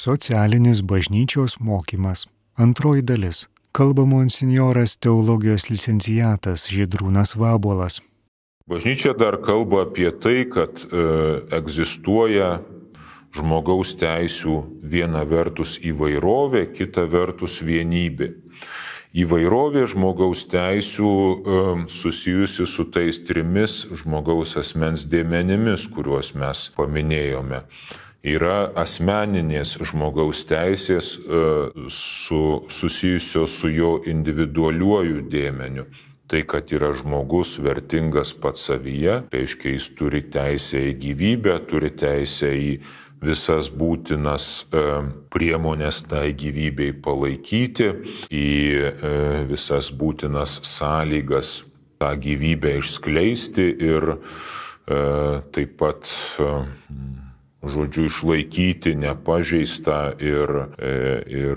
[0.00, 2.26] Socialinis bažnyčios mokymas.
[2.56, 3.48] Antroji dalis.
[3.72, 8.00] Kalba monsinjoras teologijos licencijatas Žydrūnas Vabolas.
[8.64, 11.04] Bažnyčia dar kalba apie tai, kad e,
[11.58, 12.62] egzistuoja
[13.36, 18.32] žmogaus teisų viena vertus įvairovė, kita vertus vienybė.
[19.12, 27.66] Įvairovė žmogaus teisų e, susijusi su tais trimis žmogaus asmens dėmenimis, kuriuos mes paminėjome
[28.26, 31.42] yra asmeninės žmogaus teisės e,
[31.88, 35.86] su, susijusios su jo individualiuoju dėmeniu.
[36.30, 42.52] Tai, kad yra žmogus vertingas pats savyje, reiškia, jis turi teisę į gyvybę, turi teisę
[42.54, 42.68] į
[43.24, 44.84] visas būtinas e,
[45.32, 47.88] priemonės tai gyvybei palaikyti,
[48.30, 48.52] į
[48.84, 49.16] e,
[49.50, 51.64] visas būtinas sąlygas
[52.00, 54.14] tą gyvybę išskleisti ir
[54.90, 56.08] taip pat
[57.62, 60.94] žodžiu, išlaikyti nepažeistą ir, e,
[61.28, 61.56] ir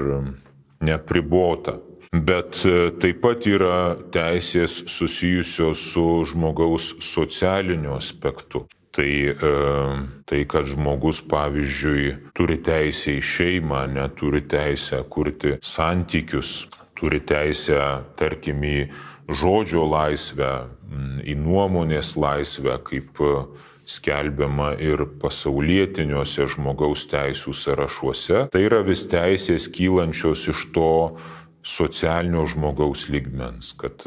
[0.83, 1.79] nepribotą.
[2.13, 8.67] Bet e, taip pat yra teisės susijusios su žmogaus socialiniu aspektu.
[8.93, 9.53] Tai, e,
[10.29, 16.67] tai, kad žmogus, pavyzdžiui, turi teisę į šeimą, neturi teisę kurti santykius,
[16.99, 17.79] turi teisę,
[18.19, 18.77] tarkim, į
[19.33, 20.51] žodžio laisvę,
[21.25, 23.17] į nuomonės laisvę, kaip
[23.89, 28.47] skelbiama ir pasaulietiniuose žmogaus teisų sąrašuose.
[28.53, 30.93] Tai yra vis teisės kylančios iš to
[31.63, 34.03] socialinio žmogaus lygmens, kad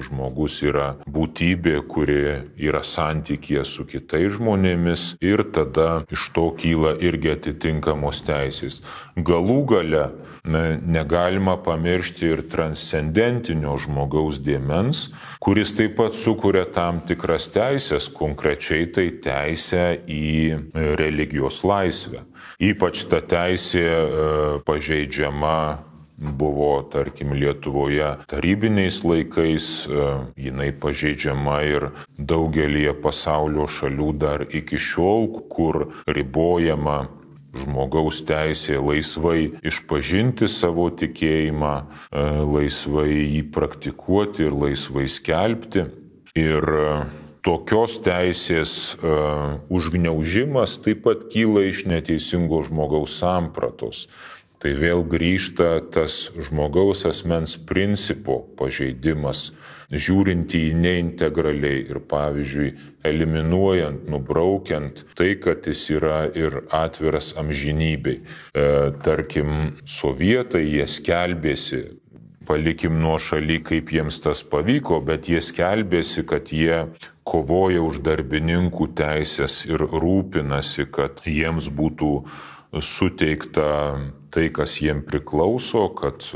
[0.00, 2.20] žmogus yra būtybė, kuri
[2.58, 8.80] yra santykė su kitais žmonėmis ir tada iš to kyla irgi atitinkamos teisės.
[9.14, 10.04] Galų gale
[10.44, 15.06] negalima pamiršti ir transcendentinio žmogaus dėmens,
[15.40, 20.28] kuris taip pat sukuria tam tikras teisės, konkrečiai tai teisę į
[21.00, 22.26] religijos laisvę.
[22.60, 24.04] Ypač ta teisė e,
[24.66, 25.56] pažeidžiama
[26.16, 30.06] buvo, tarkim, Lietuvoje tarybiniais laikais, e,
[30.38, 37.08] jinai pažeidžiama ir daugelie pasaulio šalių dar iki šiol, kur ribojama
[37.54, 45.88] žmogaus teisė laisvai išpažinti savo tikėjimą, e, laisvai jį praktikuoti ir laisvai skelbti.
[46.38, 46.86] Ir e,
[47.44, 48.96] tokios teisės
[49.68, 54.06] užgneužimas taip pat kyla iš neteisingo žmogaus sampratos.
[54.64, 59.50] Tai vėl grįžta tas žmogaus asmens principo pažeidimas,
[59.92, 62.70] žiūrint į jį neintegraliai ir pavyzdžiui
[63.04, 68.22] eliminuojant, nubraukiant tai, kad jis yra ir atviras amžinybei.
[68.24, 68.64] E,
[69.04, 71.82] tarkim, sovietai jie skelbėsi,
[72.48, 76.86] palikim nuo šaly, kaip jiems tas pavyko, bet jie skelbėsi, kad jie
[77.28, 82.16] kovoja už darbininkų teisės ir rūpinasi, kad jiems būtų
[82.80, 83.68] suteikta
[84.34, 86.26] tai, kas jiem priklauso, kad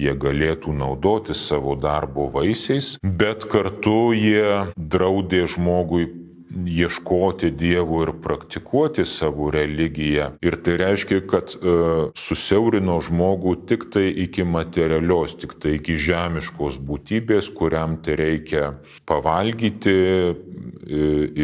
[0.00, 6.08] jie galėtų naudoti savo darbo vaisiais, bet kartu jie draudė žmogui
[6.54, 10.30] ieškoti Dievo ir praktikuoti savo religiją.
[10.44, 11.74] Ir tai reiškia, kad e,
[12.18, 18.70] susiaurino žmogų tik tai iki materialios, tik tai iki žemiškos būtybės, kuriam tai reikia
[19.08, 20.32] pavalgyti e,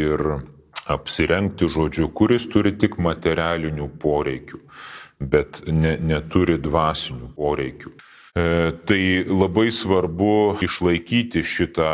[0.05, 0.27] ir
[0.91, 4.59] apsirengti žodžiu, kuris turi tik materialinių poreikių,
[5.21, 7.93] bet ne, neturi dvasinių poreikių.
[8.31, 11.93] E, tai labai svarbu išlaikyti šitą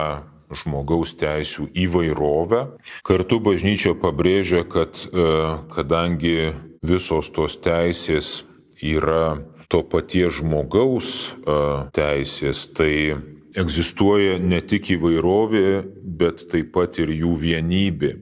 [0.54, 2.62] žmogaus teisų įvairovę.
[3.06, 5.26] Kartu bažnyčia pabrėžia, kad e,
[5.74, 6.52] kadangi
[6.86, 8.44] visos tos teisės
[8.78, 9.40] yra
[9.72, 11.56] to paties žmogaus e,
[11.96, 13.16] teisės, tai
[13.56, 15.82] egzistuoja ne tik įvairovė,
[16.20, 18.12] bet taip pat ir jų vienybė.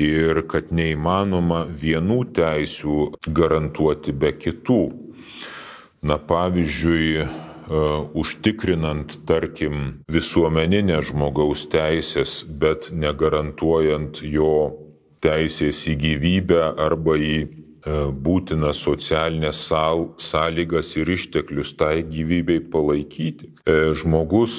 [0.00, 2.96] Ir kad neįmanoma vienų teisių
[3.36, 4.80] garantuoti be kitų.
[6.00, 7.26] Na pavyzdžiui, e,
[8.16, 14.54] užtikrinant, tarkim, visuomeninę žmogaus teisės, bet negarantuojant jo
[15.20, 23.52] teisės į gyvybę arba į e, būtinas socialinės sąlygas ir išteklius tai gyvybei palaikyti.
[23.64, 24.58] E, žmogus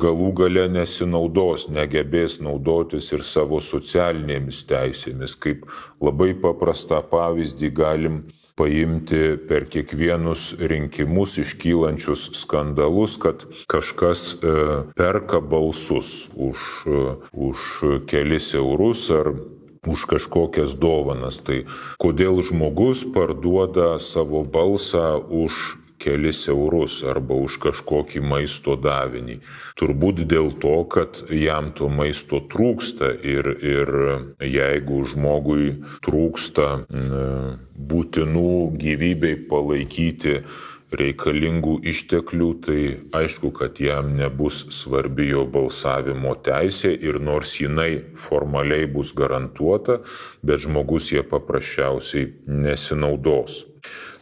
[0.00, 5.38] galų gale nesinaudos, negebės naudotis ir savo socialinėmis teisėmis.
[5.40, 5.66] Kaip
[6.02, 8.22] labai paprastą pavyzdį galim
[8.60, 14.54] paimti per kiekvienus rinkimus iškylančius skandalus, kad kažkas e,
[14.96, 17.58] perka balsus už, e, už
[18.10, 19.32] kelis eurus ar
[19.86, 21.40] už kažkokias dovanas.
[21.40, 21.64] Tai
[22.00, 29.40] kodėl žmogus parduoda savo balsą už kelis eurus arba už kažkokį maisto davinį.
[29.76, 33.92] Turbūt dėl to, kad jam to maisto trūksta ir, ir
[34.40, 36.68] jeigu žmogui trūksta
[37.92, 40.40] būtinų gyvybei palaikyti
[40.90, 42.80] reikalingų išteklių, tai
[43.14, 50.00] aišku, kad jam nebus svarbi jo balsavimo teisė ir nors jinai formaliai bus garantuota,
[50.42, 53.64] bet žmogus jie paprasčiausiai nesinaudos.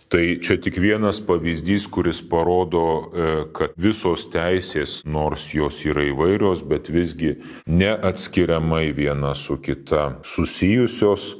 [0.08, 6.62] Tai čia tik vienas pavyzdys, kuris parodo, e, kad visos teisės, nors jos yra įvairios,
[6.64, 7.34] bet visgi
[7.68, 11.34] neatskiriamai viena su kita susijusios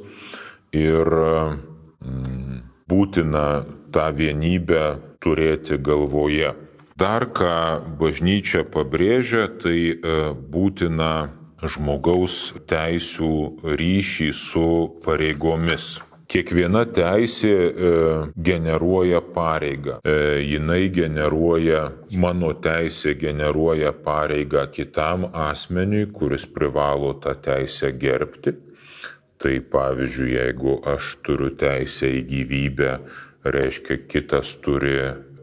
[0.69, 3.45] ir mm, būtina
[3.93, 4.83] tą vienybę
[5.23, 6.53] turėti galvoje.
[6.99, 11.29] Dar ką bažnyčia pabrėžia, tai e, būtina
[11.63, 13.33] žmogaus teisų
[13.79, 14.69] ryšį su
[15.05, 15.97] pareigomis.
[16.29, 17.91] Kiekviena teisė e,
[18.35, 19.95] generuoja pareigą.
[20.05, 21.87] E, jinai generuoja,
[22.21, 28.53] mano teisė generuoja pareigą kitam asmeniui, kuris privalo tą teisę gerbti.
[29.39, 32.93] Tai pavyzdžiui, jeigu aš turiu teisę į gyvybę,
[33.43, 34.97] reiškia kitas turi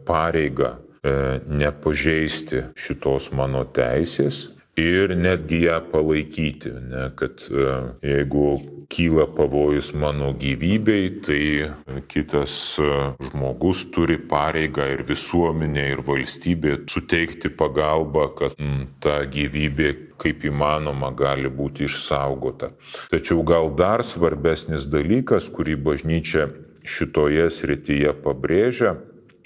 [0.07, 4.47] pareigą e, nepažeisti šitos mano teisės
[4.77, 7.69] ir netgi ją palaikyti, ne, kad e,
[8.05, 11.71] jeigu kyla pavojus mano gyvybei, tai
[12.07, 12.91] kitas e,
[13.31, 19.89] žmogus turi pareigą ir visuomenė, ir valstybė suteikti pagalbą, kad m, ta gyvybė
[20.21, 22.71] kaip įmanoma gali būti išsaugota.
[23.11, 26.47] Tačiau gal dar svarbesnis dalykas, kurį bažnyčia
[26.87, 28.95] šitoje srityje pabrėžia,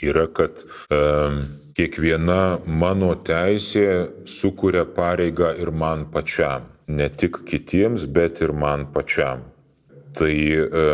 [0.02, 1.02] yra, kad e,
[1.78, 3.88] kiekviena mano teisė
[4.30, 9.46] sukuria pareigą ir man pačiam, ne tik kitiems, bet ir man pačiam.
[10.18, 10.86] Tai e,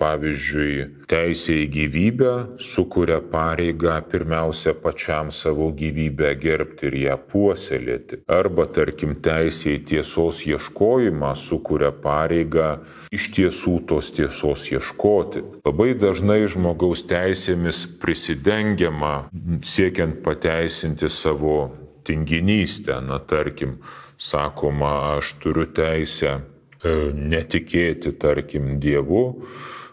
[0.00, 2.32] Pavyzdžiui, teisė į gyvybę
[2.64, 8.22] sukuria pareigą pirmiausia pačiam savo gyvybę gerbti ir ją puoselėti.
[8.32, 12.70] Arba, tarkim, teisė į tiesos ieškojimą sukuria pareigą
[13.12, 15.42] iš tiesų tos tiesos ieškoti.
[15.68, 19.28] Labai dažnai žmogaus teisėmis prisidengiama
[19.66, 21.58] siekiant pateisinti savo
[22.08, 23.02] tinginystę.
[23.04, 23.82] Na, tarkim,
[24.16, 29.26] sakoma, aš turiu teisę e, netikėti, tarkim, Dievu,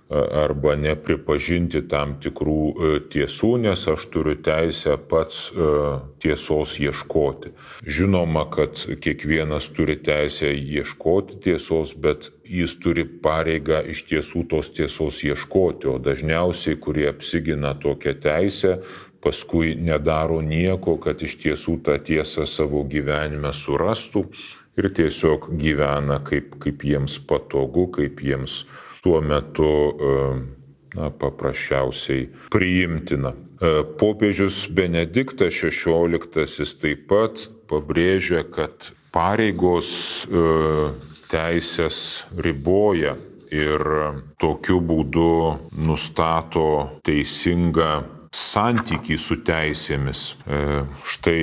[0.09, 5.71] arba nepripažinti tam tikrų e, tiesų, nes aš turiu teisę pats e,
[6.24, 7.51] tiesos ieškoti.
[7.83, 15.19] Žinoma, kad kiekvienas turi teisę ieškoti tiesos, bet jis turi pareigą iš tiesų tos tiesos
[15.27, 18.77] ieškoti, o dažniausiai, kurie apsigina tokią teisę,
[19.19, 24.24] paskui nedaro nieko, kad iš tiesų tą tiesą savo gyvenime surastų
[24.80, 28.62] ir tiesiog gyvena kaip, kaip jiems patogu, kaip jiems
[29.07, 30.15] tuo metu e,
[31.00, 33.31] na, paprasčiausiai priimtina.
[33.31, 40.44] E, popiežius Benediktas XVI taip pat pabrėžia, kad pareigos e,
[41.31, 43.15] teisės riboja
[43.48, 43.80] ir
[44.44, 45.31] tokiu būdu
[45.88, 48.03] nustato teisingą
[48.36, 50.24] santykį su teisėmis.
[51.07, 51.42] Štai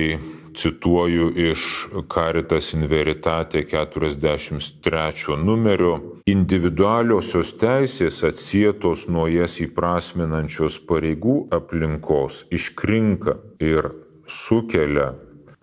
[0.55, 1.65] cituoju iš
[2.13, 13.91] Caritas in Veritate 43 numerio, individualiosios teisės atsietos nuo jas įprasminančios pareigų aplinkos iškrinka ir
[14.25, 15.13] sukelia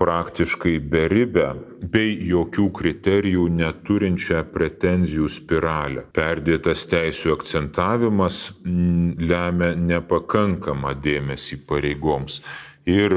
[0.02, 1.52] praktiškai beribę
[1.92, 6.06] bei jokių kriterijų neturinčią pretenzijų spiralę.
[6.16, 12.40] Perdėtas teisų akcentavimas lemia nepakankamą dėmesį pareigoms.
[12.88, 13.14] Ir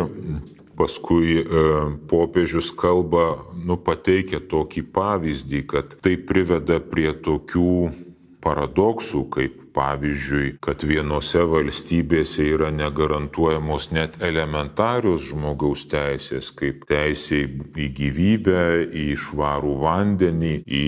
[0.75, 1.44] Paskui e,
[2.12, 7.91] popiežius kalba, nu, pateikia tokį pavyzdį, kad tai priveda prie tokių
[8.44, 17.41] paradoksų, kaip Pavyzdžiui, kad vienose valstybėse yra negarantuojamos net elementarius žmogaus teisės, kaip teisė
[17.75, 20.86] į gyvybę, į švarų vandenį, į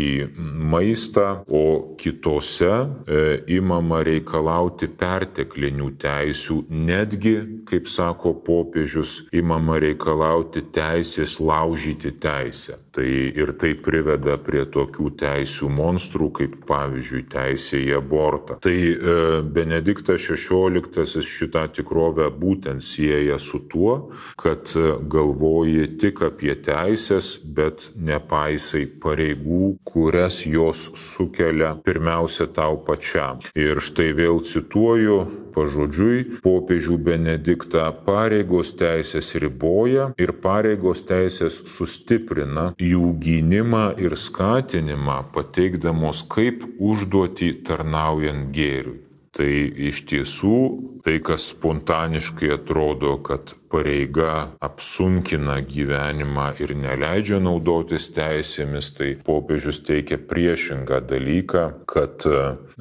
[0.71, 3.19] maistą, o kitose e,
[3.57, 7.35] imama reikalauti perteklinių teisių, netgi,
[7.67, 12.79] kaip sako popiežius, imama reikalauti teisės laužyti teisę.
[12.97, 18.57] Tai ir tai priveda prie tokių teisių monstrų, kaip pavyzdžiui teisė į abortą.
[18.63, 26.21] Tai Tai e, Benediktas XVI šitą tikrovę būtent sieja su tuo, kad e, galvoji tik
[26.27, 33.41] apie teisės, bet nepaisai pareigų, kurias jos sukelia pirmiausia tau pačiam.
[33.57, 35.17] Ir štai vėl cituoju
[35.57, 46.23] pažodžiui, popiežių Benediktą pareigos teisės riboja ir pareigos teisės sustiprina jų gynimą ir skatinimą, pateikdamos
[46.33, 49.01] kaip užduoti tarnaujant gėriui.
[49.37, 49.49] Tai
[49.89, 50.59] iš tiesų
[51.05, 60.17] tai, kas spontaniškai atrodo, kad pareiga apsunkina gyvenimą ir neleidžia naudotis teisėmis, tai popiežius teikia
[60.17, 62.25] priešingą dalyką, kad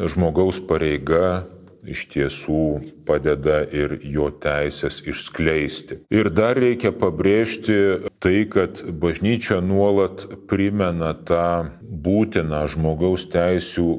[0.00, 1.44] žmogaus pareiga
[1.86, 2.62] iš tiesų
[3.06, 6.00] padeda ir jo teisės išskleisti.
[6.10, 7.76] Ir dar reikia pabrėžti
[8.22, 13.90] tai, kad bažnyčia nuolat primena tą būtiną žmogaus teisų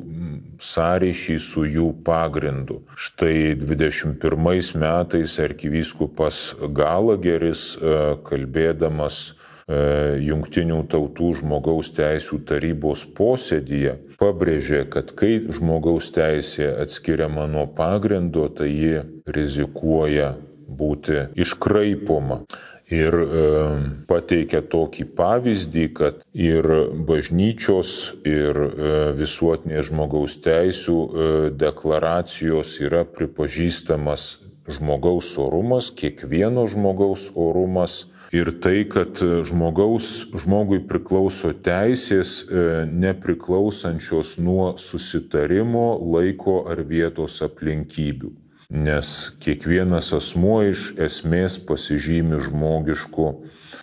[0.63, 2.81] sąryšį su jų pagrindu.
[2.95, 7.97] Štai 21 metais arkivyskupas Galageris e,
[8.27, 17.67] kalbėdamas e, Junktinių tautų žmogaus teisų tarybos posėdyje pabrėžė, kad kai žmogaus teisė atskiriama nuo
[17.77, 20.33] pagrindo, tai ji rizikuoja
[20.67, 22.43] būti iškraipoma.
[22.87, 23.39] Ir e,
[24.07, 26.67] pateikia tokį pavyzdį, kad ir
[27.07, 27.89] bažnyčios,
[28.23, 34.37] ir e, visuotinės žmogaus teisų e, deklaracijos yra pripažįstamas
[34.71, 42.41] žmogaus orumas, kiekvieno žmogaus orumas ir tai, kad žmogaus, žmogui priklauso teisės
[42.91, 48.35] nepriklausančios nuo susitarimo, laiko ar vietos aplinkybių.
[48.67, 49.09] Nes
[49.39, 53.27] kiekvienas asmuo iš esmės pasižymi žmogišku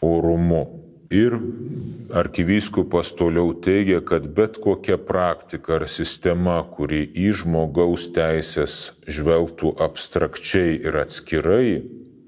[0.04, 0.64] orumu.
[1.08, 1.36] Ir
[2.12, 10.76] arkivyskupas toliau teigia, kad bet kokia praktika ar sistema, kuri į žmogaus teisės žvelgtų abstrakčiai
[10.76, 11.80] ir atskirai,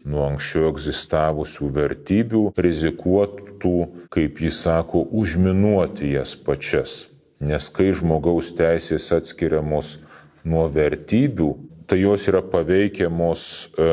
[0.09, 3.77] nuo anksčiau egzistavusių vertybių, rizikuotų,
[4.09, 7.07] kaip jis sako, užminuoti jas pačias.
[7.37, 9.99] Nes kai žmogaus teisės atskiriamos
[10.47, 11.51] nuo vertybių,
[11.87, 13.43] tai jos yra paveikiamos
[13.79, 13.91] e,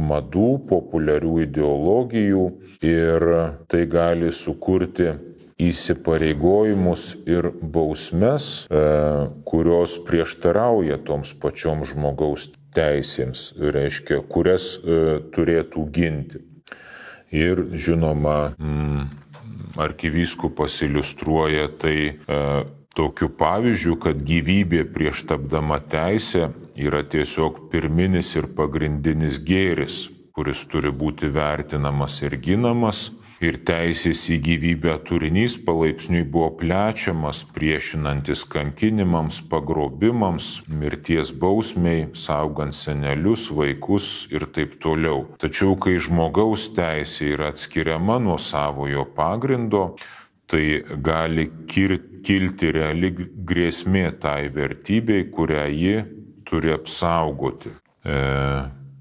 [0.00, 2.44] madų, populiarių ideologijų
[2.86, 3.26] ir
[3.70, 5.10] tai gali sukurti
[5.60, 8.84] įsipareigojimus ir bausmes, e,
[9.44, 16.44] kurios prieštarauja toms pačioms žmogaus teisėms, reiškia, kurias e, turėtų ginti.
[17.30, 18.56] Ir žinoma,
[19.78, 21.94] arkivyskupas iliustruoja tai
[22.96, 30.92] tokiu pavyzdžiu, kad gyvybė prieš tapdama teisę yra tiesiog pirminis ir pagrindinis gėris, kuris turi
[30.94, 33.08] būti vertinamas ir ginamas
[33.40, 43.48] ir teisės į gyvybę turinys palaipsniui buvo plečiamas priešinantis kankinimams, pagrobimams, mirties bausmiai, saugant senelius,
[43.54, 45.24] vaikus ir taip toliau.
[45.40, 49.94] Tačiau kai žmogaus teisė yra atskiriama nuo savojo pagrindo,
[50.50, 50.64] tai
[51.02, 53.12] gali kilti reali
[53.50, 55.96] grėsmė tai vertybei, kurią ji
[56.48, 57.72] turi apsaugoti.
[58.04, 58.18] E,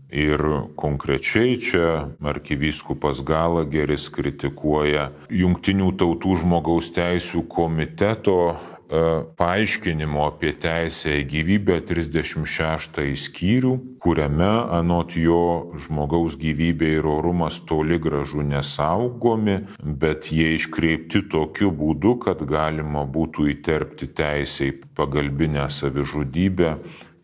[0.09, 0.41] Ir
[0.73, 8.55] konkrečiai čia arkivyskupas Galageris kritikuoja Junktinių tautų žmogaus teisų komiteto
[8.89, 17.99] paaiškinimo apie teisę į gyvybę 36 skyrių, kuriame anot jo žmogaus gyvybė ir orumas toli
[18.01, 26.75] gražu nesaugomi, bet jie iškreipti tokiu būdu, kad galima būtų įterpti teisę į pagalbinę savižudybę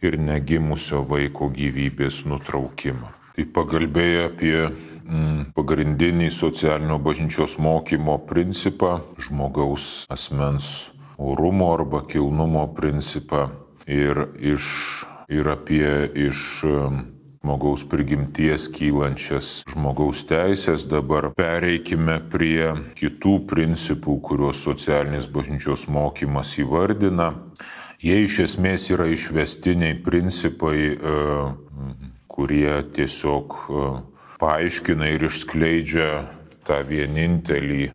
[0.05, 3.13] ir negimusio vaiko gyvybės nutraukimą.
[3.36, 13.50] Tai pagalbėję apie mm, pagrindinį socialinio bažnyčios mokymo principą, žmogaus asmens orumo arba kilnumo principą
[13.88, 14.65] ir, iš,
[15.29, 15.89] ir apie
[16.27, 16.63] iš
[17.45, 20.88] žmogaus prigimties kylančias žmogaus teisės.
[20.89, 27.36] Dabar pereikime prie kitų principų, kuriuos socialinės bažnyčios mokymas įvardina.
[28.01, 31.13] Jie iš esmės yra išvestiniai principai, e,
[32.27, 33.86] kurie tiesiog e,
[34.41, 36.10] paaiškina ir išskleidžia
[36.65, 37.93] tą vienintelį e,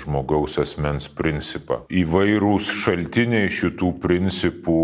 [0.00, 1.82] žmogaus asmens principą.
[1.90, 4.80] Įvairūs šaltiniai šitų principų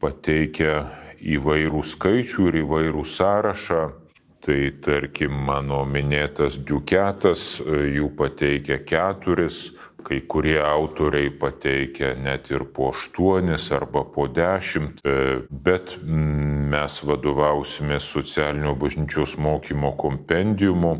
[0.00, 0.84] pateikia
[1.20, 3.82] įvairių skaičių ir įvairių sąrašą.
[4.40, 9.66] Tai tarkim mano minėtas Duketas, jų pateikia keturis,
[10.02, 15.98] Kai kurie autoriai pateikia net ir po aštuonis arba po dešimt, e, bet
[16.72, 20.94] mes vadovausime socialinio bažnyčios mokymo kompendiumu,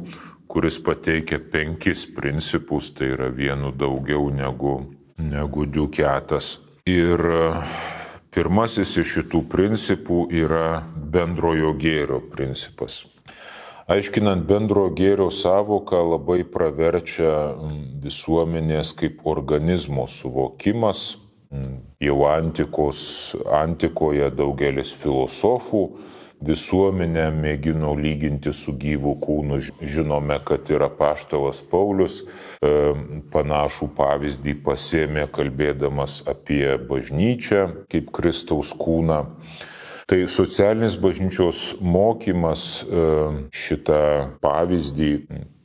[0.51, 4.75] kuris pateikia penkis principus, tai yra vienu daugiau negu,
[5.19, 6.59] negu duketas.
[6.91, 7.45] Ir e,
[8.35, 10.83] pirmasis iš šitų principų yra
[11.15, 13.05] bendrojo gėrio principas.
[13.91, 17.57] Aiškinant bendro gėrio savoką labai praverčia
[18.03, 21.17] visuomenės kaip organizmo suvokimas.
[21.99, 23.01] Jau antikos,
[23.51, 25.83] antikoje daugelis filosofų
[26.47, 29.61] visuomenę mėgino lyginti su gyvu kūnu.
[29.81, 32.73] Žinome, kad yra paštalas Paulius e,
[33.33, 39.25] panašų pavyzdį pasėmė kalbėdamas apie bažnyčią kaip Kristaus kūną.
[40.11, 43.07] Tai socialinis bažnyčios mokymas e,
[43.55, 44.03] šitą
[44.43, 45.13] pavyzdį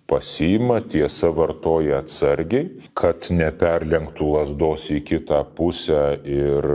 [0.06, 6.68] pasiima, tiesa vartoja atsargiai, kad neperlenktų lasdos į kitą pusę ir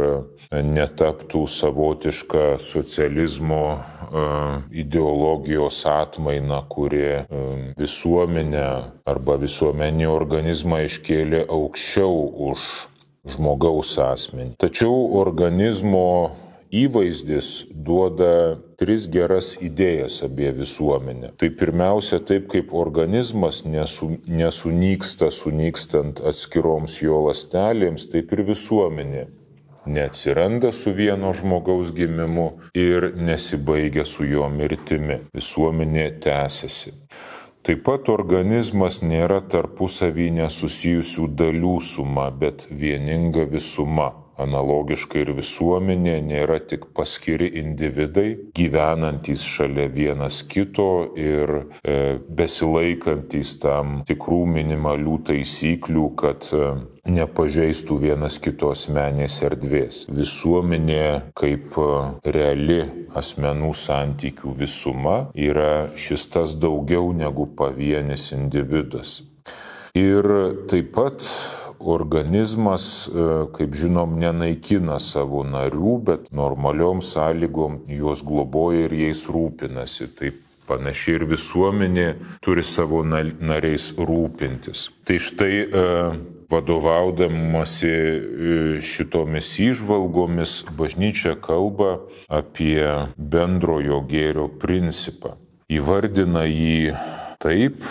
[0.50, 4.22] netaptų savotiška socializmo e,
[4.82, 7.24] ideologijos atmaina, kuri e,
[7.78, 8.66] visuomenę
[9.06, 12.66] arba visuomenį organizmą iškėlė aukščiau už
[13.30, 14.56] žmogaus asmenį.
[14.58, 16.34] Tačiau organizmo
[16.74, 21.36] įvaizdis duoda tris geras idėjas apie visuomenę.
[21.38, 29.28] Tai pirmiausia, taip kaip organizmas nesu, nesunyksta sunykstant atskiroms jo lastelėms, taip ir visuomenė
[29.86, 35.20] neatsiranda su vieno žmogaus gimimu ir nesibaigia su jo mirtimi.
[35.34, 36.94] Visuomenė tęsiasi.
[37.60, 44.12] Taip pat organizmas nėra tarpusavį nesusijusių dalių suma, bet vieninga visuma.
[44.40, 51.52] Analogiškai ir visuomenė nėra tik paskiri individai, gyvenantys šalia vienas kito ir
[51.84, 56.72] e, besilaikantis tam tikrų minimalių taisyklių, kad e,
[57.10, 60.04] nepažeistų vienas kito asmenės erdvės.
[60.12, 61.88] Visuomenė kaip e,
[62.36, 62.82] reali
[63.16, 69.20] asmenų santykių visuma yra šis tas daugiau negu pavienis individas.
[69.98, 70.26] Ir
[70.70, 71.24] taip pat
[71.80, 80.10] organizmas, e, kaip žinom, nenaikina savo narių, bet normaliom sąlygom juos globoja ir jais rūpinasi.
[80.18, 82.06] Taip panašiai ir visuomenė
[82.44, 84.88] turi savo nariais rūpintis.
[85.06, 85.86] Tai štai e,
[86.50, 91.98] vadovaudamasi e, šitomis įžvalgomis bažnyčia kalba
[92.30, 95.36] apie bendrojo gėrio principą.
[95.70, 96.94] Įvardina jį
[97.40, 97.84] taip,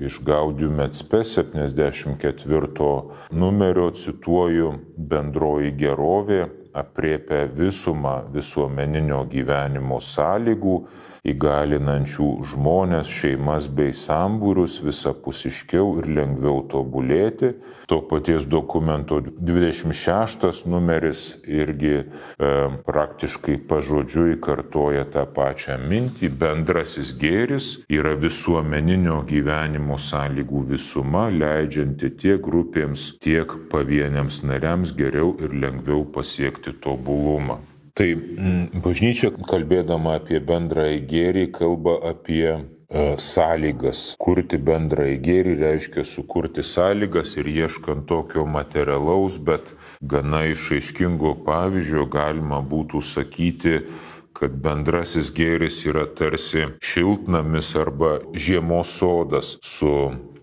[0.00, 3.02] iš Gaudium Etspe 74
[3.34, 6.44] numerio cituoju bendroji gerovė
[6.78, 10.76] apriepia visumą visuomeninio gyvenimo sąlygų
[11.22, 17.52] įgalinančių žmonės, šeimas bei sambūrius visapusiškiau ir lengviau tobulėti.
[17.86, 22.04] To paties dokumento 26 numeris irgi e,
[22.88, 26.32] praktiškai pažodžiui kartoja tą pačią mintį.
[26.42, 35.54] Bendrasis gėris yra visuomeninio gyvenimo sąlygų visuma, leidžianti tiek grupėms, tiek pavieniams nariams geriau ir
[35.54, 37.62] lengviau pasiekti tobulumą.
[37.92, 42.62] Tai mm, bažnyčia, kalbėdama apie bendrąjį gėrį, kalba apie e,
[43.20, 44.14] sąlygas.
[44.22, 52.62] Kurti bendrąjį gėrį reiškia sukurti sąlygas ir ieškant tokio materialaus, bet gana išaiškingo pavyzdžio galima
[52.64, 53.76] būtų sakyti,
[54.32, 59.92] kad bendrasis gėris yra tarsi šiltnamis arba žiemos sodas su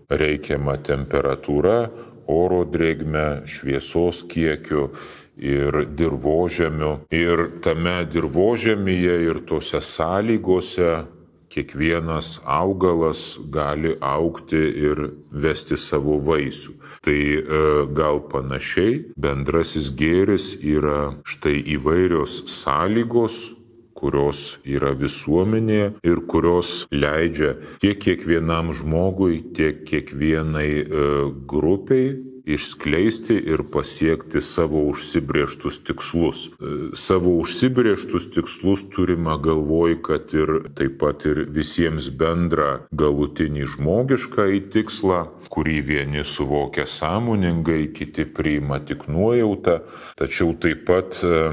[0.06, 1.90] reikiama temperatūra,
[2.30, 4.92] oro drėgme, šviesos kiekiu
[5.40, 7.00] ir dirbožemiu.
[7.10, 11.06] Ir tame dirbožemyje ir tose sąlygose
[11.50, 16.76] kiekvienas augalas gali aukti ir vesti savo vaisių.
[17.02, 17.40] Tai e,
[17.96, 23.40] gal panašiai bendrasis gėris yra štai įvairios sąlygos,
[24.00, 31.06] kurios yra visuomenėje ir kurios leidžia tiek kiekvienam žmogui, tiek kiekvienai e,
[31.50, 32.14] grupiai
[32.54, 36.46] išskleisti ir pasiekti savo užsibrieštus tikslus.
[36.48, 44.48] E, savo užsibrieštus tikslus turime galvoj, kad ir taip pat ir visiems bendrą galutinį žmogišką
[44.56, 49.80] į tikslą, kurį vieni suvokia sąmoningai, kiti priima tik nuojautą,
[50.20, 51.44] tačiau taip pat e,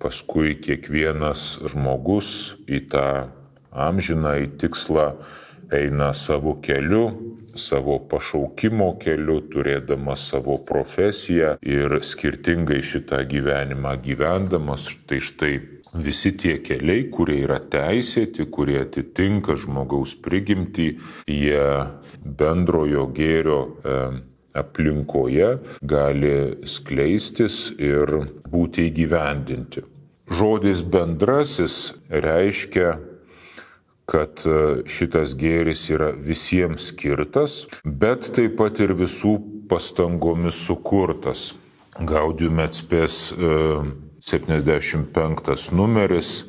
[0.00, 3.06] paskui kiekvienas žmogus į tą
[3.70, 5.12] amžiną į tikslą
[5.70, 14.88] eina savo keliu, savo pašaukimo keliu, turėdamas savo profesiją ir skirtingai šitą gyvenimą gyvendamas.
[15.08, 15.54] Tai štai
[15.94, 20.88] visi tie keliai, kurie yra teisėti, kurie atitinka žmogaus prigimtį,
[21.26, 21.64] jie
[22.22, 24.00] bendrojo gėrio e,
[24.54, 26.34] aplinkoje gali
[26.66, 29.86] skleistis ir būti įgyvendinti.
[30.30, 32.98] Žodis bendrasis reiškia
[34.10, 39.38] kad e, šitas gėris yra visiems skirtas, bet taip pat ir visų
[39.70, 41.52] pastangomis sukurtas.
[42.00, 43.34] Gaudium atspės
[44.24, 46.44] 75 numeris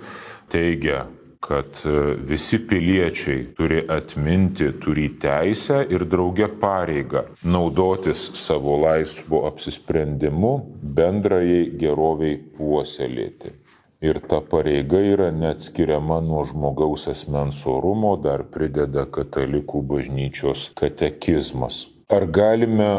[0.52, 1.06] teigia,
[1.41, 10.52] kad e, visi piliečiai turi atminti, turi teisę ir draugę pareigą naudotis savo laisvu apsisprendimu
[11.00, 13.56] bendrajai geroviai puoselėti.
[14.02, 21.84] Ir ta pareiga yra neatskiriama nuo žmogaus asmens orumo, dar prideda katalikų bažnyčios katekizmas.
[22.10, 22.90] Ar galime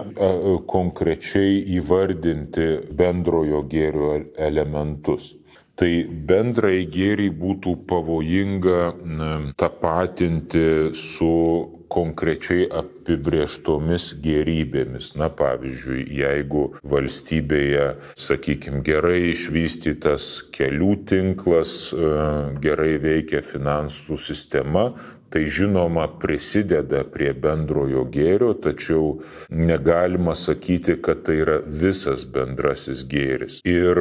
[0.70, 2.68] konkrečiai įvardinti
[3.00, 5.32] bendrojo gėrio elementus?
[5.80, 5.90] Tai
[6.28, 8.80] bendrai gėrį būtų pavojinga
[9.60, 11.32] tapatinti su
[11.92, 15.12] konkrečiai apibrieštomis gerybėmis.
[15.20, 17.86] Na pavyzdžiui, jeigu valstybėje,
[18.26, 22.12] sakykime, gerai išvystytas kelių tinklas, e,
[22.64, 24.92] gerai veikia finansų sistema,
[25.32, 33.60] tai žinoma prisideda prie bendrojo gėrio, tačiau negalima sakyti, kad tai yra visas bendrasis gėris.
[33.68, 33.96] Ir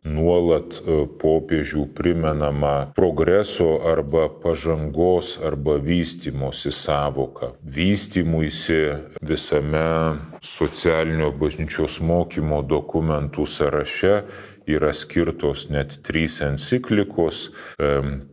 [0.08, 7.54] nuolat e, popiežių primenama progreso arba pažangos arba vystimosi savoka.
[7.62, 8.82] Vystimuisi
[9.22, 9.88] visame
[10.42, 14.22] socialinio bažnyčios mokymo dokumentų sąraše
[14.68, 17.48] yra skirtos net trys enciklikos.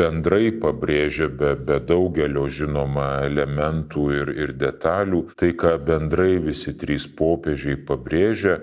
[0.00, 7.04] bendrai pabrėžia be, be daugelio žinoma elementų ir, ir detalių, tai, ką bendrai visi trys
[7.18, 8.60] popiežiai pabrėžia,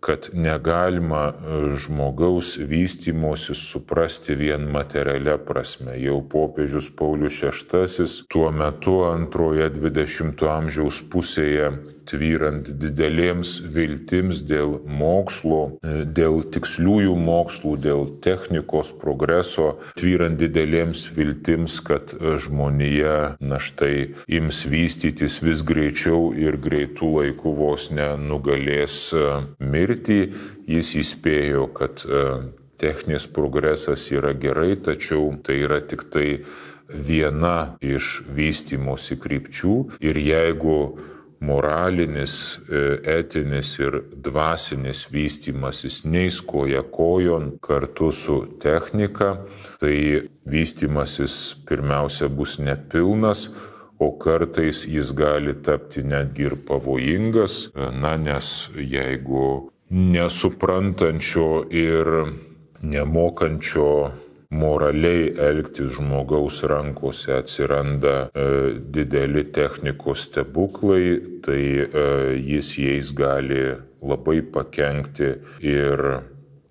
[0.00, 5.96] kad negalima e, žmogaus vystimosi suprasti vien materialia prasme.
[6.02, 11.72] Jau popiežius Paulius VI tuo metu antroje 20-ojo amžiaus pusėje
[12.08, 21.80] tvyrant didelėms viltims dėl mokslo, e, dėl tiksliųjų mokslų, dėl technikos progreso, tvyrant didelėms viltims,
[21.84, 29.26] kad e, žmonija na štai ims vystytis vis greičiau ir greitų laikų vos nenugalės e,
[29.60, 30.20] mirtį,
[30.68, 32.04] jis įspėjo, kad
[32.78, 36.28] techninis progresas yra gerai, tačiau tai yra tik tai
[36.88, 39.76] viena iš vystimosi krypčių.
[40.00, 40.78] Ir jeigu
[41.40, 49.36] moralinis, e, etinis ir dvasinis vystimasis neis koja kojon kartu su technika,
[49.80, 53.48] tai vystimasis pirmiausia bus nepilnas,
[53.98, 62.06] o kartais jis gali tapti netgi ir pavojingas, na nes jeigu nesuprantančio ir
[62.82, 64.10] nemokančio
[64.50, 68.46] moraliai elgtis žmogaus rankose atsiranda e,
[68.94, 72.08] dideli technikos stebuklai, tai e,
[72.54, 76.04] jis jais gali labai pakengti ir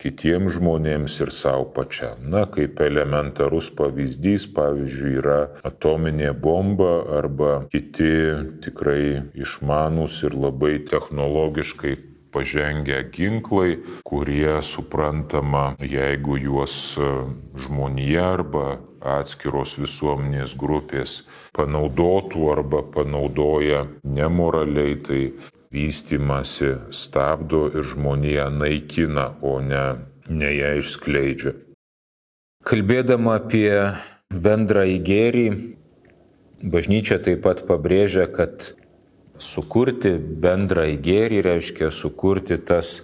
[0.02, 2.22] kitiems žmonėms ir savo pačiam.
[2.34, 8.14] Na, kaip elementarus pavyzdys, pavyzdžiui, yra atominė bomba arba kiti
[8.66, 11.96] tikrai išmanus ir labai technologiškai
[12.38, 17.10] pažengę ginklai, kurie suprantama, jeigu juos e,
[17.66, 21.24] žmonija arba atskiros visuomenės grupės
[21.58, 25.22] panaudotų arba panaudoja nemoraliai, tai
[25.74, 29.86] vystimasi stabdo ir žmonija naikina, o ne,
[30.30, 31.56] ne ją išskleidžia.
[32.68, 33.72] Kalbėdama apie
[34.30, 35.48] bendrą įgėrį,
[36.62, 38.76] bažnyčia taip pat pabrėžia, kad
[39.38, 43.02] Sukurti bendrą gėrį reiškia sukurti tas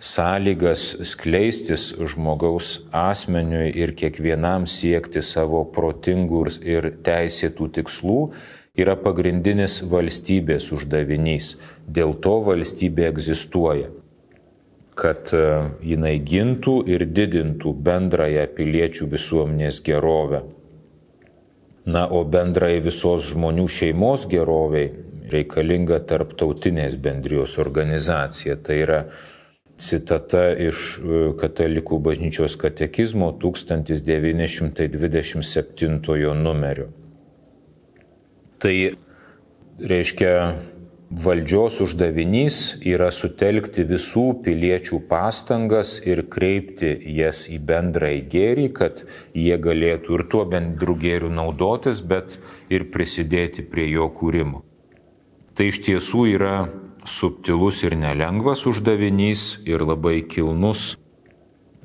[0.00, 8.20] sąlygas skleistis žmogaus asmeniui ir kiekvienam siekti savo protingų ir teisėtų tikslų
[8.80, 11.56] yra pagrindinis valstybės uždavinys.
[11.88, 13.90] Dėl to valstybė egzistuoja.
[15.00, 15.42] kad e,
[15.86, 20.42] jinai gintų ir didintų bendrąją piliečių visuomenės gerovę.
[21.88, 24.90] Na, o bendrai visos žmonių šeimos geroviai
[25.32, 28.54] reikalinga tarptautinės bendrijos organizacija.
[28.56, 29.00] Tai yra
[29.80, 31.00] citata iš e,
[31.40, 36.86] Katalikų bažnyčios katekizmo 1927 numerio.
[38.60, 38.76] Tai
[39.80, 40.32] reiškia,
[41.10, 49.02] valdžios uždavinys yra sutelkti visų piliečių pastangas ir kreipti jas į bendrąjį gėrį, kad
[49.34, 52.38] jie galėtų ir tuo bendru gėriu naudotis, bet
[52.70, 54.62] ir prisidėti prie jo kūrimo.
[55.54, 56.54] Tai iš tiesų yra
[57.08, 60.94] subtilus ir nelengvas uždavinys ir labai kilnus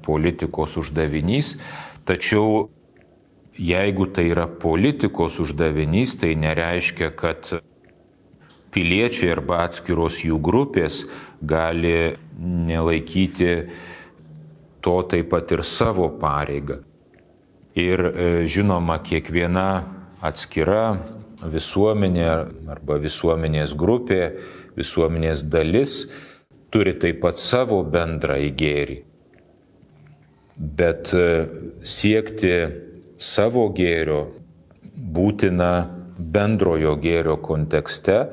[0.05, 1.55] politikos uždavinys,
[2.05, 2.67] tačiau
[3.57, 7.55] jeigu tai yra politikos uždavinys, tai nereiškia, kad
[8.75, 11.05] piliečiai arba atskiros jų grupės
[11.41, 13.53] gali nelaikyti
[14.83, 16.83] to taip pat ir savo pareigą.
[17.75, 19.67] Ir e, žinoma, kiekviena
[20.23, 20.99] atskira
[21.43, 22.29] visuomenė
[22.71, 24.21] arba visuomenės grupė
[24.75, 26.05] visuomenės dalis
[26.71, 28.97] turi taip pat savo bendrą įgėrį.
[30.55, 31.27] Bet e,
[31.83, 32.53] siekti
[33.19, 34.21] savo gėrio
[34.95, 35.71] būtina
[36.15, 38.29] bendrojo gėrio kontekste,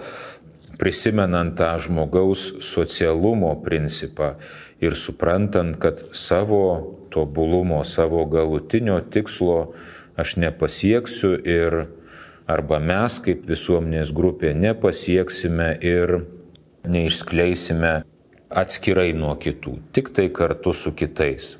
[0.78, 4.36] prisimenant tą žmogaus socialumo principą
[4.82, 6.62] ir suprantant, kad savo
[7.10, 9.74] tobulumo, savo galutinio tikslo
[10.18, 11.78] aš nepasieksiu ir
[12.50, 16.22] arba mes kaip visuomenės grupė nepasieksime ir
[16.88, 18.02] neišskleisime
[18.52, 21.57] atskirai nuo kitų, tik tai kartu su kitais.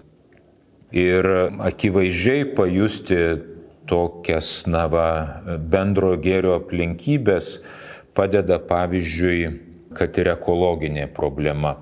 [0.92, 1.25] Ir
[1.64, 3.18] akivaizdžiai pajusti
[3.88, 5.07] tokias, na, va,
[5.57, 7.55] bendro gėrio aplinkybės
[8.16, 9.53] padeda pavyzdžiui,
[9.97, 11.79] kad ir ekologinė problema.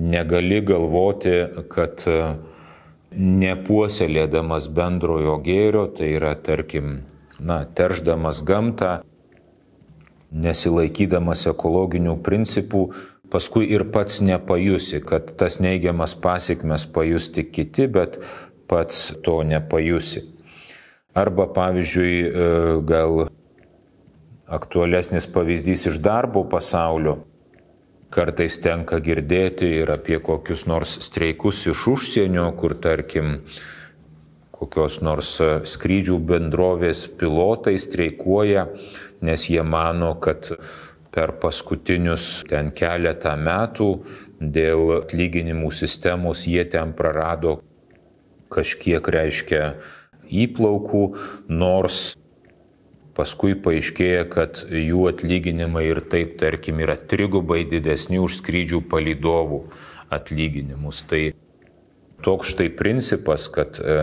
[0.00, 1.36] Negali galvoti,
[1.68, 2.06] kad
[3.12, 7.00] nepuoselėdamas bendrojo gėrio, tai yra, tarkim,
[7.40, 9.00] na, terždamas gamtą,
[10.30, 12.84] nesilaikydamas ekologinių principų,
[13.30, 18.20] paskui ir pats nepajusi, kad tas neigiamas pasiekmes pajusti kiti, bet
[18.70, 20.26] pats to nepajusi.
[21.14, 22.48] Arba pavyzdžiui, e,
[22.86, 23.26] gal
[24.50, 27.18] aktualesnis pavyzdys iš darbo pasaulio.
[28.10, 33.44] Kartais tenka girdėti ir apie kokius nors streikus iš užsienio, kur tarkim
[34.60, 38.68] kokios nors e, skrydžių bendrovės pilotai streikuoja,
[39.24, 40.52] nes jie mano, kad
[41.10, 43.90] per paskutinius ten keletą metų
[44.40, 47.58] dėl atlyginimų sistemos jie ten prarado
[48.50, 49.74] kažkiek reiškia
[50.30, 51.02] įplaukų,
[51.50, 52.14] nors
[53.16, 59.64] paskui paaiškėja, kad jų atlyginimai ir taip, tarkim, yra trigubai didesni už skrydžių palydovų
[60.14, 61.02] atlyginimus.
[61.10, 61.22] Tai
[62.22, 63.96] toks štai principas, kad e,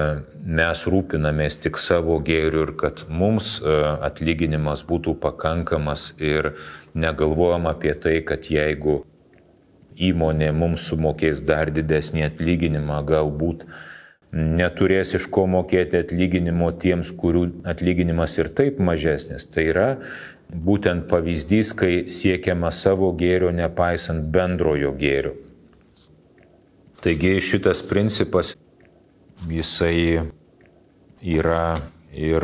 [0.43, 3.73] mes rūpinamės tik savo gėriu ir kad mums e,
[4.07, 6.53] atlyginimas būtų pakankamas ir
[6.97, 9.01] negalvojam apie tai, kad jeigu
[9.97, 13.65] įmonė mums sumokės dar didesnį atlyginimą, galbūt
[14.37, 19.47] neturės iš ko mokėti atlyginimo tiems, kurių atlyginimas ir taip mažesnis.
[19.49, 19.89] Tai yra
[20.51, 25.35] būtent pavyzdys, kai siekiama savo gėrio nepaisant bendrojo gėrio.
[27.07, 28.49] Taigi šitas principas,
[29.47, 30.25] jisai
[31.23, 31.77] yra
[32.11, 32.43] ir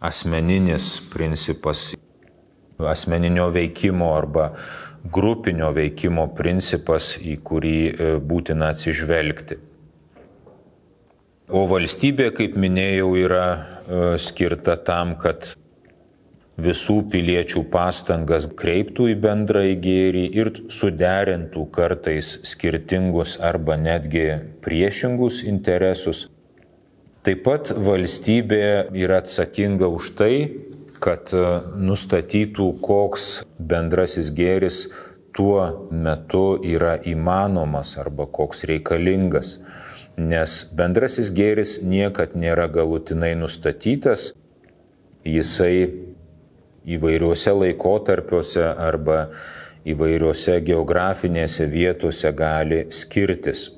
[0.00, 1.90] asmeninis principas,
[2.80, 4.46] asmeninio veikimo arba
[5.12, 9.60] grupinio veikimo principas, į kurį e, būtina atsižvelgti.
[11.52, 15.52] O valstybė, kaip minėjau, yra e, skirta tam, kad
[16.56, 24.30] visų piliečių pastangas kreiptų į bendrąjį gėrį ir suderintų kartais skirtingus arba netgi
[24.64, 26.26] priešingus interesus.
[27.26, 30.34] Taip pat valstybė yra atsakinga už tai,
[31.02, 31.42] kad e,
[31.76, 34.86] nustatytų, koks bendrasis gėris
[35.36, 39.58] tuo metu yra įmanomas arba koks reikalingas.
[40.16, 44.30] Nes bendrasis gėris niekad nėra galutinai nustatytas,
[45.26, 45.90] jisai
[46.86, 49.26] įvairiuose laikotarpiuose arba
[49.86, 53.70] įvairiuose geografinėse vietose gali skirtis.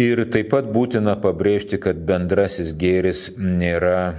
[0.00, 4.18] Ir taip pat būtina pabrėžti, kad bendrasis gėris nėra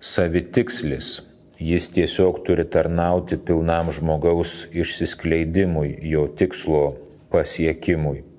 [0.00, 1.20] savitikslis.
[1.60, 6.84] Jis tiesiog turi tarnauti pilnam žmogaus išsiskleidimui, jo tikslo
[7.32, 8.29] pasiekimui.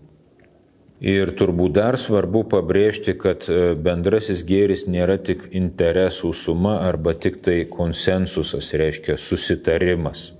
[1.01, 7.39] Ir turbūt dar svarbu pabrėžti, kad e, bendrasis gėris nėra tik interesų suma arba tik
[7.41, 10.35] tai konsensusas, reiškia susitarimas.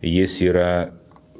[0.00, 0.70] Jis yra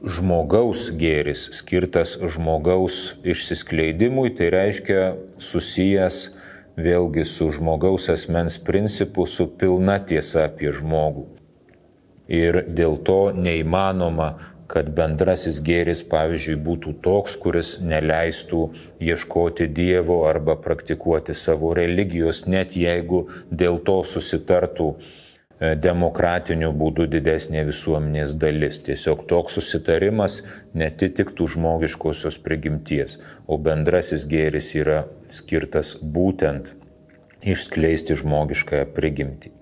[0.05, 5.01] žmogaus gėris, skirtas žmogaus išsiskleidimui, tai reiškia
[5.41, 6.21] susijęs
[6.77, 11.25] vėlgi su žmogaus asmens principu, su pilna tiesa apie žmogų.
[12.29, 14.35] Ir dėl to neįmanoma,
[14.71, 18.63] kad bendrasis gėris, pavyzdžiui, būtų toks, kuris neleistų
[19.01, 24.95] ieškoti Dievo arba praktikuoti savo religijos, net jeigu dėl to susitartų
[25.63, 28.81] E, demokratiniu būdu didesnė visuomenės dalis.
[28.89, 30.41] Tiesiog toks susitarimas
[30.83, 36.75] netitiktų žmogiškosios prigimties, o bendrasis gėris yra skirtas būtent
[37.55, 39.55] išskleisti žmogiškąją prigimtį.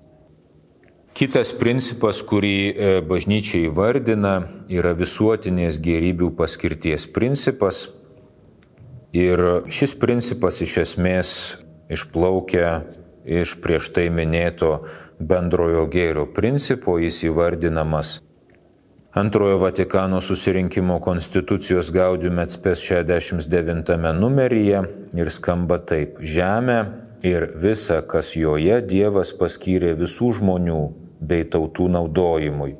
[1.20, 4.38] Kitas principas, kurį e, bažnyčiai vardina,
[4.72, 7.82] yra visuotinės gerybių paskirties principas.
[9.12, 11.34] Ir šis principas iš esmės
[11.92, 12.70] išplaukia
[13.28, 14.78] iš prieš tai minėto
[15.20, 18.16] bendrojo gėrio principo jis įvardinamas
[19.12, 24.82] Antrojo Vatikano susirinkimo konstitucijos Gaudium et Spes 69 numeryje
[25.18, 26.20] ir skamba taip.
[26.22, 26.78] Žemė
[27.26, 30.78] ir visa, kas joje Dievas paskyrė visų žmonių
[31.20, 32.74] bei tautų naudojimui.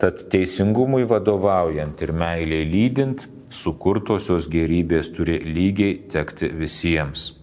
[0.00, 7.34] Tad teisingumui vadovaujant ir meiliai lydint, sukurtosios gerybės turi lygiai tekti visiems.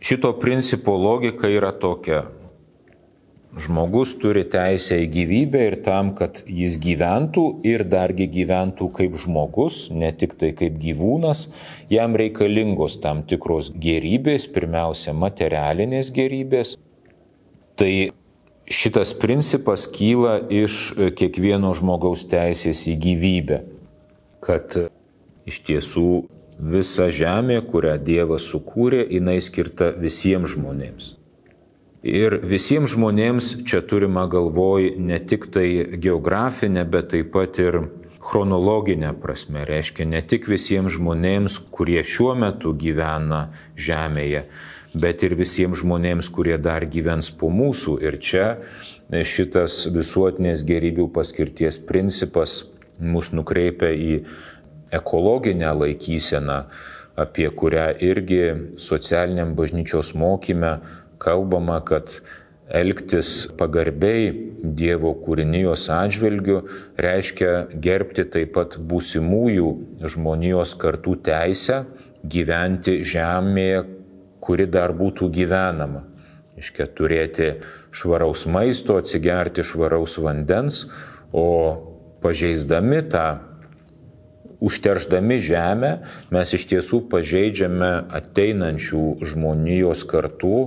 [0.00, 2.22] Šito principo logika yra tokia.
[3.50, 9.88] Žmogus turi teisę į gyvybę ir tam, kad jis gyventų ir dargi gyventų kaip žmogus,
[9.90, 11.48] ne tik tai kaip gyvūnas,
[11.90, 16.76] jam reikalingos tam tikros gerybės, pirmiausia materialinės gerybės.
[17.74, 17.90] Tai
[18.70, 23.62] šitas principas kyla iš kiekvieno žmogaus teisės į gyvybę,
[24.44, 24.76] kad
[25.50, 26.10] iš tiesų
[26.60, 31.14] visa žemė, kurią Dievas sukūrė, jinai skirta visiems žmonėms.
[32.00, 37.82] Ir visiems žmonėms čia turima galvoj ne tik tai geografinė, bet taip pat ir
[38.24, 39.66] chronologinė prasme.
[39.68, 44.46] Reiškia ne tik visiems žmonėms, kurie šiuo metu gyvena Žemėje,
[44.94, 47.98] bet ir visiems žmonėms, kurie dar gyvens po mūsų.
[48.02, 48.46] Ir čia
[49.10, 52.64] šitas visuotinės gerybių paskirties principas
[53.00, 54.20] mus nukreipia į
[54.94, 56.62] ekologinę laikyseną,
[57.20, 58.42] apie kurią irgi
[58.80, 60.78] socialiniam bažnyčios mokyme
[61.20, 62.20] kalbama, kad
[62.70, 66.60] elgtis pagarbiai Dievo kūrinijos atžvilgiu
[67.00, 69.70] reiškia gerbti taip pat būsimųjų
[70.12, 71.80] žmonijos kartų teisę
[72.20, 73.82] gyventi žemėje,
[74.40, 76.04] kuri dar būtų gyvenama.
[76.60, 77.52] Iškia turėti
[77.94, 80.88] švaraus maisto, atsigerti švaraus vandens,
[81.32, 81.46] o
[82.20, 83.26] pažeisdami tą,
[84.60, 85.92] užterždami žemę,
[86.34, 90.58] mes iš tiesų pažeidžiame ateinančių žmonijos kartų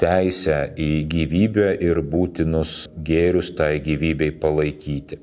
[0.00, 5.20] teisę į gyvybę ir būtinus gėrius tai gyvybei palaikyti.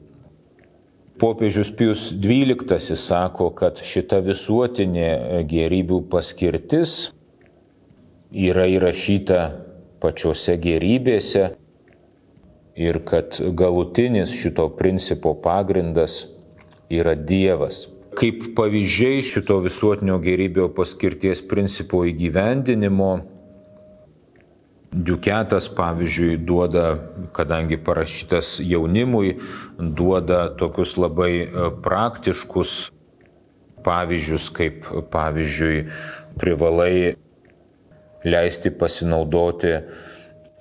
[1.17, 7.07] Popiežius Pius XII sako, kad šita visuotinė gerybių paskirtis
[8.31, 9.41] yra įrašyta
[10.01, 11.51] pačiose gerybėse
[12.77, 16.25] ir kad galutinis šito principo pagrindas
[16.93, 17.87] yra Dievas.
[18.17, 23.11] Kaip pavyzdžiai šito visuotinio gerybio paskirties principo įgyvendinimo
[24.87, 26.85] Diuketas, pavyzdžiui, duoda,
[27.35, 29.35] kadangi parašytas jaunimui,
[29.77, 32.71] duoda tokius labai e, praktiškus
[33.83, 35.81] pavyzdžius, kaip pavyzdžiui,
[36.39, 37.17] privalai
[38.23, 39.73] leisti pasinaudoti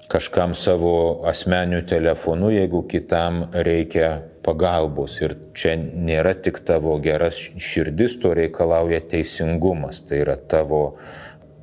[0.08, 5.18] kažkam savo asmeniu telefonu, jeigu kitam reikia pagalbos.
[5.22, 10.82] Ir čia nėra tik tavo geras širdis, to reikalauja teisingumas, tai yra tavo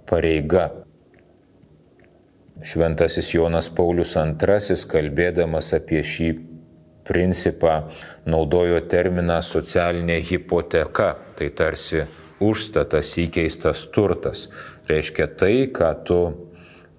[0.10, 0.72] pareiga.
[2.64, 6.30] Šventasis Jonas Paulius II, kalbėdamas apie šį
[7.08, 7.90] principą,
[8.30, 12.06] naudojo terminą socialinė hipoteka, tai tarsi
[12.44, 14.48] užstatas įkeistas turtas.
[14.90, 16.20] Reiškia tai, ką tu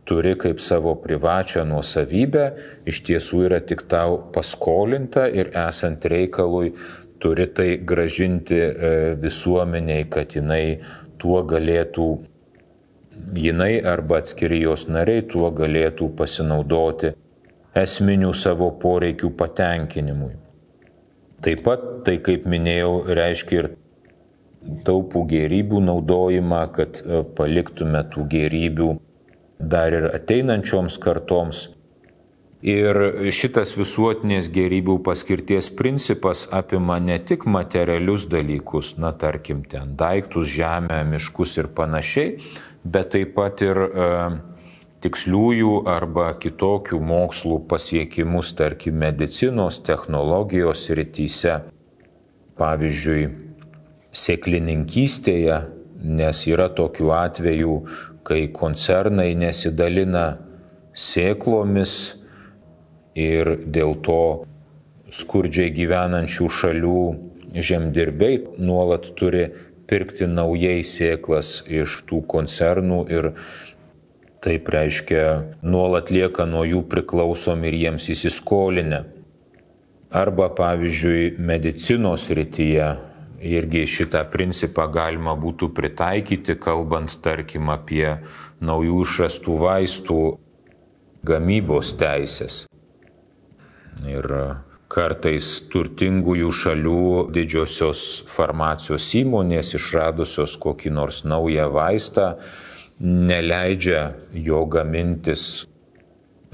[0.08, 2.44] turi kaip savo privačią nuosavybę,
[2.88, 6.74] iš tiesų yra tik tau paskolinta ir esant reikalui
[7.20, 10.80] turi tai gražinti e, visuomeniai, kad jinai
[11.20, 12.08] tuo galėtų
[13.34, 17.14] jinai arba atskiri jos nariai tuo galėtų pasinaudoti
[17.74, 20.34] esminių savo poreikių patenkinimui.
[21.44, 23.70] Taip pat tai, kaip minėjau, reiškia ir
[24.84, 28.90] taupų gerybių naudojimą, kad e, paliktume tų gerybių
[29.60, 31.68] dar ir ateinančioms kartoms.
[32.64, 32.96] Ir
[33.28, 41.02] šitas visuotinės gerybių paskirties principas apima ne tik materialius dalykus, na tarkim, ten daiktus, žemę,
[41.10, 42.38] miškus ir panašiai,
[42.84, 44.08] bet taip pat ir e,
[45.04, 51.60] tiksliųjų arba kitokių mokslų pasiekimus, tarkim, medicinos, technologijos rytise.
[52.54, 53.43] pavyzdžiui,
[54.14, 55.60] sėklininkystėje,
[56.04, 57.76] nes yra tokių atvejų,
[58.24, 60.38] kai koncernai nesidalina
[60.94, 62.14] sėklomis
[63.18, 64.46] ir dėl to
[65.14, 67.04] skurdžiai gyvenančių šalių
[67.54, 69.46] žemdirbiai nuolat turi
[69.90, 73.30] pirkti naujai sėklas iš tų koncernų ir
[74.44, 75.24] taip reiškia
[75.62, 79.04] nuolat lieka nuo jų priklausomi ir jiems įsiskolinę.
[80.14, 82.90] Arba pavyzdžiui medicinos rytyje
[83.40, 88.18] irgi šitą principą galima būtų pritaikyti, kalbant tarkim apie
[88.64, 90.20] naujų išrastų vaistų
[91.24, 92.64] gamybos teisės.
[94.04, 94.28] Ir
[94.94, 102.34] kartais turtingųjų šalių didžiosios farmacijos įmonės išradusios kokį nors naują vaistą
[103.00, 105.64] neleidžia jo gamintis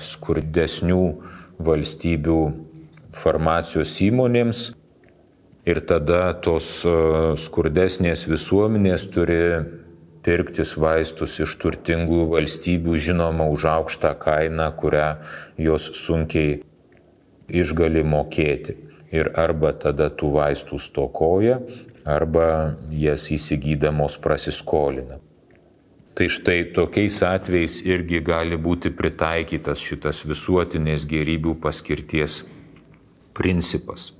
[0.00, 1.02] skurdesnių
[1.60, 2.40] valstybių
[3.20, 4.70] farmacijos įmonėms
[5.68, 6.94] ir tada tos e,
[7.40, 9.40] skurdesnės visuomenės turi
[10.24, 15.08] pirktis vaistus iš turtingų valstybių, žinoma, už aukštą kainą, kurią
[15.60, 16.60] jos sunkiai
[17.48, 18.76] išgali mokėti.
[19.10, 21.56] Ir arba tada tų vaistų stokoja,
[22.06, 25.18] arba jas įsigydamos prasiskolina.
[26.14, 32.42] Tai štai tokiais atvejais irgi gali būti pritaikytas šitas visuotinės gerybių paskirties
[33.34, 34.10] principas.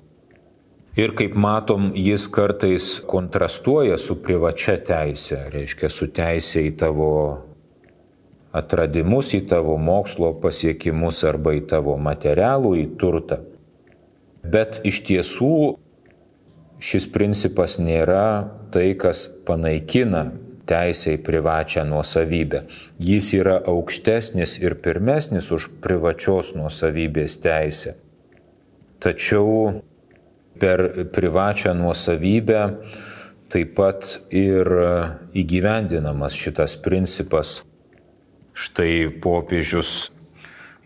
[0.99, 7.11] Ir kaip matom, jis kartais kontrastuoja su privačia teisė, reiškia su teisė į tavo
[8.51, 13.39] atradimus, į tavo mokslo pasiekimus arba į tavo materialų, į turtą.
[14.43, 15.55] Bet iš tiesų
[16.83, 20.31] šis principas nėra tai, kas panaikina
[20.67, 22.65] teisę į privačią nuosavybę.
[22.99, 27.95] Jis yra aukštesnis ir pirmesnis už privačios nuosavybės teisę.
[29.01, 29.81] Tačiau
[30.61, 32.61] per privačią nuosavybę
[33.51, 34.69] taip pat ir
[35.35, 37.59] įgyvendinamas šitas principas
[38.51, 40.11] Štai popiežius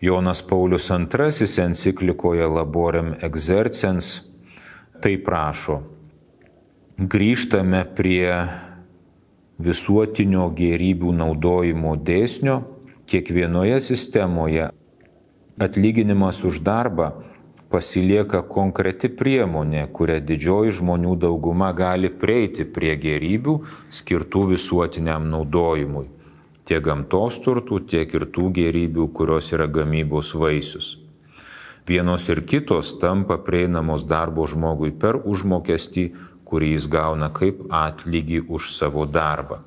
[0.00, 4.22] Jonas Paulius II enciklikoje Laborem Exercens
[5.02, 5.80] tai prašo.
[6.96, 8.30] Grįžtame prie
[9.58, 12.56] visuotinio gerybių naudojimo dėsnio
[13.10, 14.70] kiekvienoje sistemoje.
[15.58, 17.10] Atlyginimas už darbą
[17.76, 23.60] pasilieka konkreti priemonė, kuria didžioji žmonių dauguma gali prieiti prie gerybių
[24.00, 26.08] skirtų visuotiniam naudojimui
[26.66, 30.96] tiek gamtos turtų, tiek ir tų gerybių, kurios yra gamybos vaisius.
[31.86, 36.08] Vienos ir kitos tampa prieinamos darbo žmogui per užmokestį,
[36.46, 39.62] kurį jis gauna kaip atlygį už savo darbą.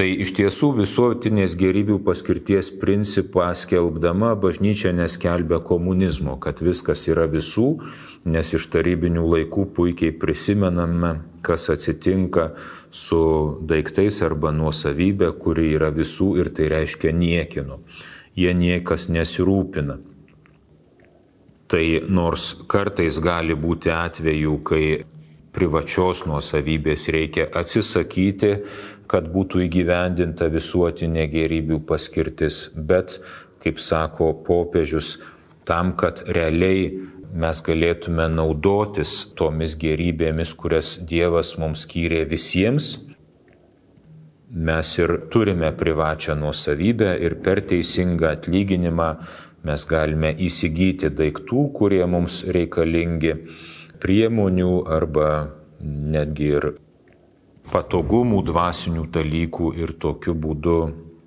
[0.00, 7.66] Tai iš tiesų visuotinės gerybių paskirties principą skelbdama bažnyčia neskelbia komunizmo, kad viskas yra visų,
[8.24, 11.10] nes iš tarybinių laikų puikiai prisimename,
[11.44, 12.46] kas atsitinka
[12.88, 13.20] su
[13.60, 17.82] daiktais arba nuosavybė, kuri yra visų ir tai reiškia niekino.
[18.32, 20.00] Jie niekas nesirūpina.
[21.68, 24.84] Tai nors kartais gali būti atvejų, kai
[25.52, 28.52] privačios nuosavybės reikia atsisakyti,
[29.10, 33.18] kad būtų įgyvendinta visuotinė gerybių paskirtis, bet,
[33.62, 35.16] kaip sako popiežius,
[35.66, 36.92] tam, kad realiai
[37.30, 42.96] mes galėtume naudotis tomis gerybėmis, kurias Dievas mums skyrė visiems,
[44.50, 49.10] mes ir turime privačią nuosavybę ir per teisingą atlyginimą
[49.66, 53.34] mes galime įsigyti daiktų, kurie mums reikalingi,
[54.02, 55.30] priemonių arba
[55.80, 56.70] netgi ir
[57.70, 60.78] patogumų dvasinių dalykų ir tokiu būdu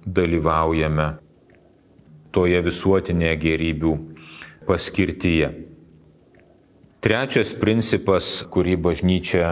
[0.06, 1.08] dalyvaujame
[2.34, 3.94] toje visuotinėje gerybių
[4.68, 5.52] paskirtyje.
[7.04, 9.48] Trečias principas, kurį bažnyčia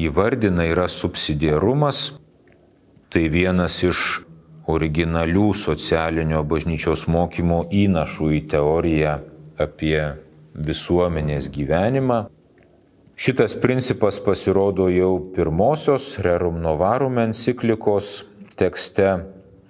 [0.00, 2.10] įvardina, yra subsidiarumas.
[3.10, 4.20] Tai vienas iš
[4.70, 9.14] originalių socialinio bažnyčios mokymo įnašų į teoriją
[9.60, 9.96] apie
[10.54, 12.20] visuomenės gyvenimą.
[13.20, 18.24] Šitas principas pasirodo jau pirmosios Rerum Novarum enciklikos
[18.56, 19.18] tekste,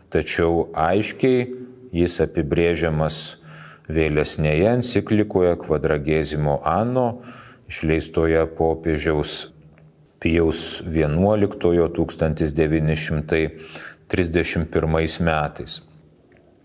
[0.07, 1.51] tačiau aiškiai
[1.90, 3.42] jis apibrėžiamas
[3.90, 7.26] vėlesnėje enciklikoje Quadragesimo Anno,
[7.66, 9.51] išleistoje popiežiaus
[10.22, 13.51] Pijaus XI 1931
[15.26, 15.82] metais.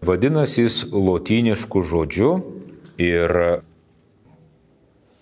[0.06, 2.46] Vadinasi jis lotynišku žodžiu
[3.02, 3.66] ir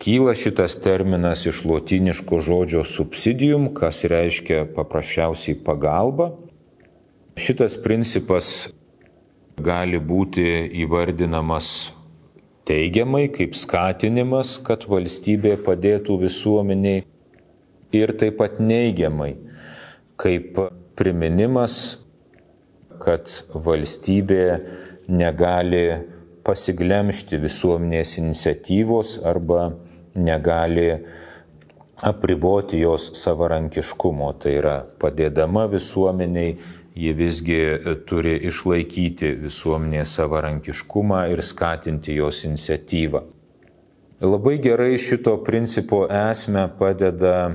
[0.04, 6.34] kyla šitas terminas iš lotyniško žodžio subsidium, kas reiškia paprasčiausiai pagalba.
[7.40, 8.50] Šitas principas
[9.56, 10.44] gali būti
[10.84, 11.94] įvardinamas
[12.68, 17.06] teigiamai, kaip skatinimas, kad valstybė padėtų visuomeniai
[17.96, 19.38] ir taip pat neigiamai,
[20.20, 20.60] kaip
[21.00, 22.02] priminimas,
[23.00, 24.44] kad valstybė
[25.08, 25.86] negali
[26.44, 29.72] pasiglemšti visuomenės iniciatyvos arba
[30.16, 30.88] negali
[32.02, 34.32] apriboti jos savarankiškumo.
[34.40, 36.56] Tai yra padėdama visuomeniai,
[36.94, 37.60] ji visgi
[38.06, 43.24] turi išlaikyti visuomenės savarankiškumą ir skatinti jos iniciatyvą.
[44.24, 47.52] Labai gerai šito principo esmę padeda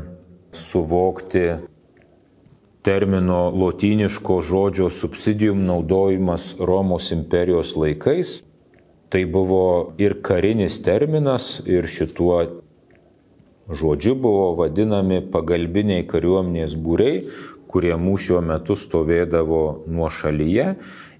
[0.52, 1.44] suvokti
[2.82, 8.42] termino lotyniško žodžio subsidijum naudojimas Romos imperijos laikais.
[9.08, 12.42] Tai buvo ir karinis terminas, ir šituo
[13.68, 17.22] žodžiu buvo vadinami pagalbiniai kariuomenės būriai,
[17.68, 20.74] kurie mūšio metu stovėdavo nuo šalyje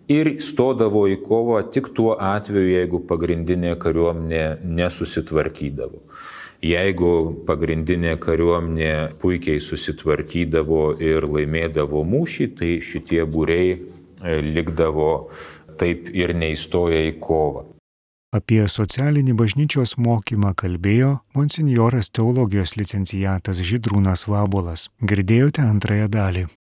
[0.08, 6.02] ir stodavo į kovą tik tuo atveju, jeigu pagrindinė kariuomenė nesusitvarkydavo.
[6.64, 7.12] Jeigu
[7.46, 15.12] pagrindinė kariuomenė puikiai susitvarkydavo ir laimėdavo mūšį, tai šitie būriai e, likdavo
[15.78, 17.68] taip ir neįstoja į kovą.
[18.28, 24.90] Apie socialinį bažnyčios mokymą kalbėjo monsinjoras teologijos licencijatas Žydrūnas Vabolas.
[25.00, 26.42] Girdėjote antrąją dalį.